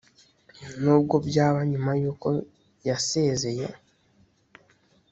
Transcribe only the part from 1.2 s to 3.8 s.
byaba nyuma yuko yasezeye